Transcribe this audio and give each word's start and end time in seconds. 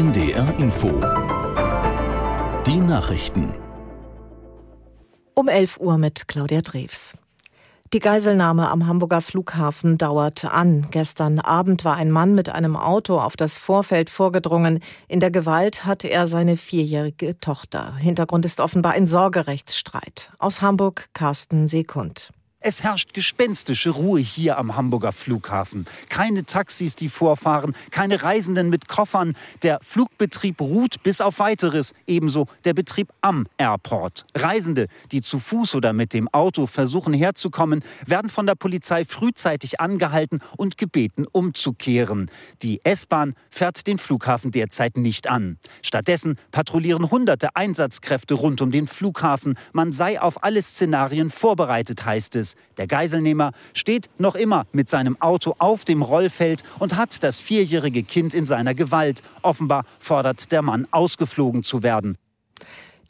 NDR 0.00 0.58
Info. 0.58 0.88
Die 2.64 2.78
Nachrichten. 2.78 3.52
Um 5.34 5.46
11 5.46 5.78
Uhr 5.78 5.98
mit 5.98 6.26
Claudia 6.26 6.62
Drews. 6.62 7.18
Die 7.92 7.98
Geiselnahme 7.98 8.70
am 8.70 8.86
Hamburger 8.86 9.20
Flughafen 9.20 9.98
dauert 9.98 10.46
an. 10.46 10.86
Gestern 10.90 11.38
Abend 11.38 11.84
war 11.84 11.96
ein 11.96 12.10
Mann 12.10 12.34
mit 12.34 12.48
einem 12.48 12.76
Auto 12.76 13.20
auf 13.20 13.36
das 13.36 13.58
Vorfeld 13.58 14.08
vorgedrungen. 14.08 14.80
In 15.06 15.20
der 15.20 15.30
Gewalt 15.30 15.84
hatte 15.84 16.08
er 16.08 16.26
seine 16.26 16.56
vierjährige 16.56 17.38
Tochter. 17.38 17.94
Hintergrund 17.96 18.46
ist 18.46 18.60
offenbar 18.60 18.92
ein 18.92 19.06
Sorgerechtsstreit. 19.06 20.32
Aus 20.38 20.62
Hamburg 20.62 21.10
Carsten 21.12 21.68
Sekund. 21.68 22.32
Es 22.62 22.82
herrscht 22.82 23.14
gespenstische 23.14 23.88
Ruhe 23.88 24.20
hier 24.20 24.58
am 24.58 24.76
Hamburger 24.76 25.12
Flughafen. 25.12 25.86
Keine 26.10 26.44
Taxis, 26.44 26.94
die 26.94 27.08
vorfahren, 27.08 27.74
keine 27.90 28.22
Reisenden 28.22 28.68
mit 28.68 28.86
Koffern. 28.86 29.32
Der 29.62 29.78
Flugbetrieb 29.80 30.60
ruht 30.60 31.02
bis 31.02 31.22
auf 31.22 31.38
weiteres, 31.38 31.94
ebenso 32.06 32.48
der 32.66 32.74
Betrieb 32.74 33.14
am 33.22 33.46
Airport. 33.56 34.26
Reisende, 34.34 34.88
die 35.10 35.22
zu 35.22 35.38
Fuß 35.38 35.74
oder 35.74 35.94
mit 35.94 36.12
dem 36.12 36.28
Auto 36.28 36.66
versuchen 36.66 37.14
herzukommen, 37.14 37.82
werden 38.04 38.28
von 38.28 38.44
der 38.44 38.56
Polizei 38.56 39.06
frühzeitig 39.06 39.80
angehalten 39.80 40.40
und 40.58 40.76
gebeten 40.76 41.24
umzukehren. 41.32 42.30
Die 42.60 42.84
S-Bahn 42.84 43.36
fährt 43.48 43.86
den 43.86 43.96
Flughafen 43.96 44.50
derzeit 44.50 44.98
nicht 44.98 45.30
an. 45.30 45.56
Stattdessen 45.80 46.36
patrouillieren 46.50 47.10
hunderte 47.10 47.56
Einsatzkräfte 47.56 48.34
rund 48.34 48.60
um 48.60 48.70
den 48.70 48.86
Flughafen. 48.86 49.56
Man 49.72 49.92
sei 49.92 50.20
auf 50.20 50.44
alle 50.44 50.60
Szenarien 50.60 51.30
vorbereitet, 51.30 52.04
heißt 52.04 52.36
es. 52.36 52.49
Der 52.76 52.86
Geiselnehmer 52.86 53.52
steht 53.74 54.10
noch 54.18 54.34
immer 54.34 54.66
mit 54.72 54.88
seinem 54.88 55.20
Auto 55.20 55.54
auf 55.58 55.84
dem 55.84 56.02
Rollfeld 56.02 56.62
und 56.78 56.96
hat 56.96 57.22
das 57.22 57.40
vierjährige 57.40 58.02
Kind 58.02 58.34
in 58.34 58.46
seiner 58.46 58.74
Gewalt. 58.74 59.22
Offenbar 59.42 59.84
fordert 59.98 60.52
der 60.52 60.62
Mann, 60.62 60.86
ausgeflogen 60.90 61.62
zu 61.62 61.82
werden. 61.82 62.16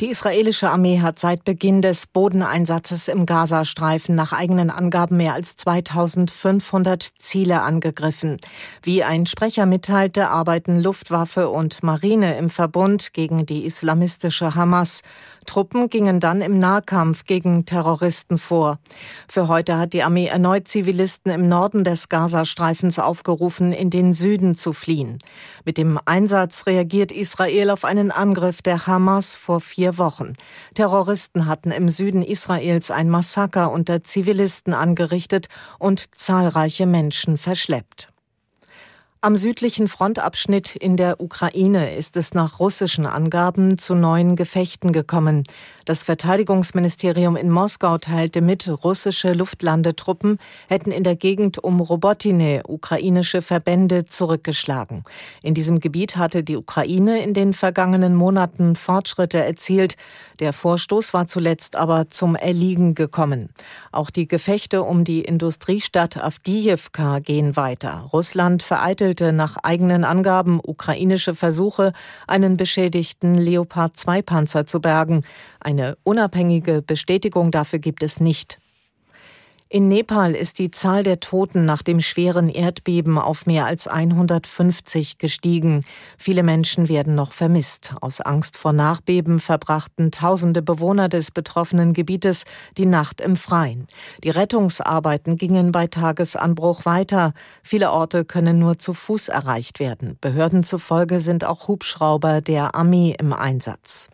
Die 0.00 0.08
israelische 0.08 0.70
Armee 0.70 1.00
hat 1.00 1.18
seit 1.18 1.44
Beginn 1.44 1.82
des 1.82 2.06
Bodeneinsatzes 2.06 3.06
im 3.08 3.26
Gazastreifen 3.26 4.14
nach 4.14 4.32
eigenen 4.32 4.70
Angaben 4.70 5.18
mehr 5.18 5.34
als 5.34 5.56
2500 5.56 7.06
Ziele 7.18 7.60
angegriffen. 7.60 8.38
Wie 8.82 9.04
ein 9.04 9.26
Sprecher 9.26 9.66
mitteilte, 9.66 10.28
arbeiten 10.28 10.80
Luftwaffe 10.80 11.50
und 11.50 11.82
Marine 11.82 12.38
im 12.38 12.48
Verbund 12.48 13.12
gegen 13.12 13.44
die 13.44 13.66
islamistische 13.66 14.54
Hamas. 14.54 15.02
Truppen 15.44 15.90
gingen 15.90 16.18
dann 16.18 16.40
im 16.40 16.58
Nahkampf 16.58 17.24
gegen 17.24 17.66
Terroristen 17.66 18.38
vor. 18.38 18.78
Für 19.28 19.48
heute 19.48 19.76
hat 19.78 19.92
die 19.92 20.02
Armee 20.02 20.28
erneut 20.28 20.68
Zivilisten 20.68 21.30
im 21.30 21.46
Norden 21.46 21.84
des 21.84 22.08
Gazastreifens 22.08 22.98
aufgerufen, 22.98 23.72
in 23.72 23.90
den 23.90 24.14
Süden 24.14 24.54
zu 24.54 24.72
fliehen. 24.72 25.18
Mit 25.66 25.76
dem 25.76 25.98
Einsatz 26.06 26.66
reagiert 26.66 27.12
Israel 27.12 27.68
auf 27.68 27.84
einen 27.84 28.10
Angriff 28.10 28.62
der 28.62 28.86
Hamas 28.86 29.34
vor 29.34 29.60
vier 29.60 29.89
Wochen. 29.98 30.34
Terroristen 30.74 31.46
hatten 31.46 31.70
im 31.70 31.88
Süden 31.88 32.22
Israels 32.22 32.90
ein 32.90 33.08
Massaker 33.08 33.70
unter 33.70 34.04
Zivilisten 34.04 34.74
angerichtet 34.74 35.48
und 35.78 36.16
zahlreiche 36.16 36.86
Menschen 36.86 37.38
verschleppt. 37.38 38.10
Am 39.22 39.36
südlichen 39.36 39.86
Frontabschnitt 39.86 40.76
in 40.76 40.96
der 40.96 41.20
Ukraine 41.20 41.94
ist 41.94 42.16
es 42.16 42.32
nach 42.32 42.58
russischen 42.58 43.04
Angaben 43.04 43.76
zu 43.76 43.94
neuen 43.94 44.34
Gefechten 44.34 44.92
gekommen. 44.92 45.44
Das 45.84 46.02
Verteidigungsministerium 46.02 47.36
in 47.36 47.50
Moskau 47.50 47.98
teilte 47.98 48.40
mit, 48.40 48.66
russische 48.82 49.34
Luftlandetruppen 49.34 50.38
hätten 50.68 50.90
in 50.90 51.04
der 51.04 51.16
Gegend 51.16 51.62
um 51.62 51.80
Robotine 51.80 52.62
ukrainische 52.66 53.42
Verbände 53.42 54.06
zurückgeschlagen. 54.06 55.04
In 55.42 55.52
diesem 55.52 55.80
Gebiet 55.80 56.16
hatte 56.16 56.42
die 56.42 56.56
Ukraine 56.56 57.22
in 57.22 57.34
den 57.34 57.52
vergangenen 57.52 58.14
Monaten 58.14 58.74
Fortschritte 58.74 59.44
erzielt. 59.44 59.96
Der 60.38 60.54
Vorstoß 60.54 61.12
war 61.12 61.26
zuletzt 61.26 61.76
aber 61.76 62.08
zum 62.08 62.36
Erliegen 62.36 62.94
gekommen. 62.94 63.50
Auch 63.92 64.08
die 64.08 64.26
Gefechte 64.26 64.82
um 64.82 65.04
die 65.04 65.20
Industriestadt 65.20 66.16
Avdiivka 66.16 67.18
gehen 67.18 67.56
weiter. 67.56 68.06
Russland 68.14 68.62
vereitelt 68.62 69.09
verurteilte 69.10 69.32
nach 69.32 69.56
eigenen 69.56 70.04
Angaben 70.04 70.60
ukrainische 70.62 71.34
Versuche, 71.34 71.92
einen 72.26 72.56
beschädigten 72.56 73.34
Leopard 73.34 73.96
2 73.96 74.22
Panzer 74.22 74.66
zu 74.66 74.80
bergen. 74.80 75.24
Eine 75.60 75.96
unabhängige 76.04 76.82
Bestätigung 76.82 77.50
dafür 77.50 77.78
gibt 77.78 78.02
es 78.02 78.20
nicht. 78.20 78.58
In 79.72 79.86
Nepal 79.86 80.34
ist 80.34 80.58
die 80.58 80.72
Zahl 80.72 81.04
der 81.04 81.20
Toten 81.20 81.64
nach 81.64 81.82
dem 81.82 82.00
schweren 82.00 82.48
Erdbeben 82.48 83.18
auf 83.18 83.46
mehr 83.46 83.66
als 83.66 83.86
150 83.86 85.16
gestiegen. 85.18 85.84
Viele 86.18 86.42
Menschen 86.42 86.88
werden 86.88 87.14
noch 87.14 87.32
vermisst. 87.32 87.94
Aus 88.00 88.20
Angst 88.20 88.56
vor 88.56 88.72
Nachbeben 88.72 89.38
verbrachten 89.38 90.10
tausende 90.10 90.60
Bewohner 90.60 91.08
des 91.08 91.30
betroffenen 91.30 91.92
Gebietes 91.92 92.46
die 92.78 92.86
Nacht 92.86 93.20
im 93.20 93.36
Freien. 93.36 93.86
Die 94.24 94.30
Rettungsarbeiten 94.30 95.36
gingen 95.36 95.70
bei 95.70 95.86
Tagesanbruch 95.86 96.84
weiter. 96.84 97.32
Viele 97.62 97.92
Orte 97.92 98.24
können 98.24 98.58
nur 98.58 98.80
zu 98.80 98.92
Fuß 98.92 99.28
erreicht 99.28 99.78
werden. 99.78 100.18
Behörden 100.20 100.64
zufolge 100.64 101.20
sind 101.20 101.44
auch 101.44 101.68
Hubschrauber 101.68 102.40
der 102.40 102.74
Armee 102.74 103.14
im 103.16 103.32
Einsatz. 103.32 104.10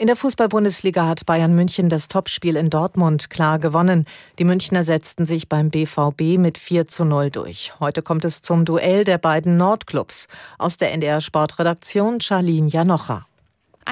In 0.00 0.06
der 0.06 0.16
Fußball-Bundesliga 0.16 1.06
hat 1.06 1.26
Bayern 1.26 1.54
München 1.54 1.90
das 1.90 2.08
Topspiel 2.08 2.56
in 2.56 2.70
Dortmund 2.70 3.28
klar 3.28 3.58
gewonnen. 3.58 4.06
Die 4.38 4.44
Münchner 4.44 4.82
setzten 4.82 5.26
sich 5.26 5.46
beim 5.46 5.68
BVB 5.68 6.38
mit 6.38 6.56
4 6.56 6.88
zu 6.88 7.04
0 7.04 7.28
durch. 7.28 7.74
Heute 7.80 8.00
kommt 8.00 8.24
es 8.24 8.40
zum 8.40 8.64
Duell 8.64 9.04
der 9.04 9.18
beiden 9.18 9.58
Nordclubs. 9.58 10.26
Aus 10.56 10.78
der 10.78 10.92
NDR 10.92 11.20
Sportredaktion 11.20 12.22
Charlene 12.22 12.68
Janocha. 12.68 13.26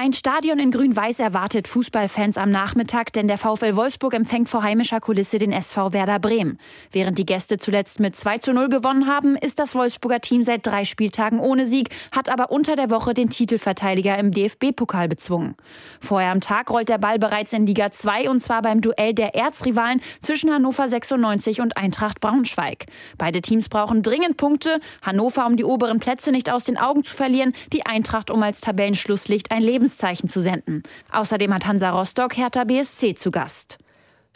Ein 0.01 0.13
Stadion 0.13 0.59
in 0.59 0.71
Grün-Weiß 0.71 1.19
erwartet 1.19 1.67
Fußballfans 1.67 2.37
am 2.37 2.49
Nachmittag, 2.49 3.11
denn 3.11 3.27
der 3.27 3.37
VfL 3.37 3.75
Wolfsburg 3.75 4.13
empfängt 4.13 4.47
vor 4.47 4.63
heimischer 4.63 5.01
Kulisse 5.01 5.39
den 5.39 5.51
SV 5.51 5.91
Werder 5.91 6.19
Bremen. 6.19 6.57
Während 6.93 7.17
die 7.17 7.25
Gäste 7.25 7.57
zuletzt 7.57 7.99
mit 7.99 8.15
2 8.15 8.37
zu 8.37 8.53
0 8.53 8.69
gewonnen 8.69 9.07
haben, 9.07 9.35
ist 9.35 9.59
das 9.59 9.75
Wolfsburger 9.75 10.21
Team 10.21 10.45
seit 10.45 10.65
drei 10.65 10.85
Spieltagen 10.85 11.41
ohne 11.41 11.65
Sieg, 11.65 11.89
hat 12.15 12.29
aber 12.29 12.49
unter 12.49 12.77
der 12.77 12.89
Woche 12.91 13.13
den 13.13 13.29
Titelverteidiger 13.29 14.17
im 14.17 14.31
DFB-Pokal 14.31 15.09
bezwungen. 15.09 15.55
Vorher 15.99 16.31
am 16.31 16.39
Tag 16.39 16.71
rollt 16.71 16.87
der 16.87 16.97
Ball 16.97 17.19
bereits 17.19 17.51
in 17.51 17.65
Liga 17.65 17.91
2 17.91 18.29
und 18.29 18.39
zwar 18.39 18.61
beim 18.61 18.79
Duell 18.79 19.13
der 19.13 19.35
Erzrivalen 19.35 19.99
zwischen 20.21 20.49
Hannover 20.49 20.87
96 20.87 21.59
und 21.59 21.75
Eintracht 21.75 22.21
Braunschweig. 22.21 22.85
Beide 23.17 23.41
Teams 23.41 23.67
brauchen 23.67 24.01
dringend 24.01 24.37
Punkte. 24.37 24.79
Hannover, 25.01 25.45
um 25.45 25.57
die 25.57 25.65
oberen 25.65 25.99
Plätze 25.99 26.31
nicht 26.31 26.49
aus 26.49 26.63
den 26.63 26.77
Augen 26.77 27.03
zu 27.03 27.13
verlieren, 27.13 27.51
die 27.73 27.85
Eintracht, 27.85 28.31
um 28.31 28.41
als 28.41 28.61
Tabellenschlusslicht 28.61 29.51
ein 29.51 29.61
Lebens 29.61 29.88
Lebenszeichen 29.89 30.29
zu 30.29 30.41
senden. 30.41 30.83
Außerdem 31.11 31.53
hat 31.53 31.65
Hansa 31.65 31.89
Rostock 31.89 32.37
Hertha 32.37 32.63
BSC 32.63 33.15
zu 33.15 33.31
Gast. 33.31 33.79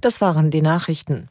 Das 0.01 0.19
waren 0.19 0.51
die 0.51 0.61
Nachrichten. 0.61 1.29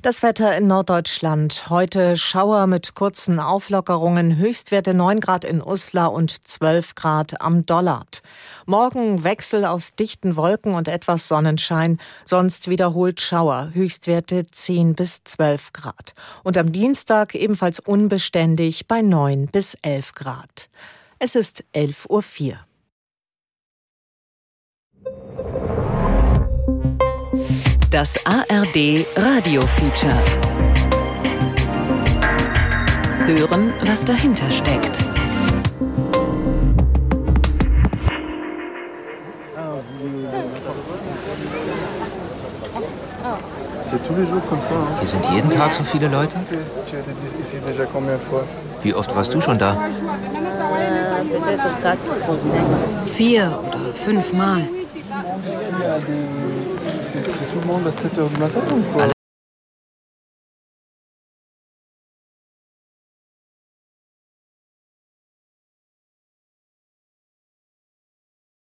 Das 0.00 0.24
Wetter 0.24 0.56
in 0.56 0.66
Norddeutschland. 0.66 1.66
Heute 1.68 2.16
Schauer 2.16 2.66
mit 2.66 2.96
kurzen 2.96 3.38
Auflockerungen, 3.38 4.36
Höchstwerte 4.36 4.94
9 4.94 5.20
Grad 5.20 5.44
in 5.44 5.62
Uslar 5.62 6.12
und 6.12 6.48
12 6.48 6.96
Grad 6.96 7.40
am 7.40 7.66
Dollard. 7.66 8.22
Morgen 8.66 9.22
Wechsel 9.22 9.64
aus 9.64 9.94
dichten 9.94 10.34
Wolken 10.34 10.74
und 10.74 10.88
etwas 10.88 11.28
Sonnenschein, 11.28 11.98
sonst 12.24 12.68
wiederholt 12.68 13.20
Schauer, 13.20 13.70
Höchstwerte 13.74 14.44
10 14.50 14.94
bis 14.94 15.22
12 15.22 15.72
Grad. 15.72 16.14
Und 16.42 16.58
am 16.58 16.72
Dienstag 16.72 17.36
ebenfalls 17.36 17.78
unbeständig 17.78 18.88
bei 18.88 19.02
9 19.02 19.46
bis 19.46 19.74
11 19.82 20.14
Grad. 20.14 20.68
Es 21.20 21.36
ist 21.36 21.62
11.04 21.74 22.50
Uhr. 22.50 22.58
Das 27.92 28.14
ARD 28.24 29.06
Radio 29.16 29.60
Feature. 29.60 30.16
Hören, 33.26 33.74
was 33.84 34.02
dahinter 34.02 34.50
steckt. 34.50 35.04
Hier 45.00 45.08
sind 45.08 45.24
jeden 45.34 45.50
Tag 45.50 45.74
so 45.74 45.84
viele 45.84 46.08
Leute? 46.08 46.38
Wie 48.82 48.94
oft 48.94 49.14
warst 49.14 49.34
du 49.34 49.40
schon 49.42 49.58
da? 49.58 49.76
Vier 53.14 53.58
oder 53.68 53.92
c'est 57.12 57.52
tout 57.52 57.60
le 57.60 57.66
monde 57.66 57.86
à 57.86 57.90
7h 57.90 58.26
du 58.32 58.40
matin 58.40 58.60
ou 58.74 58.80
quoi? 58.94 59.08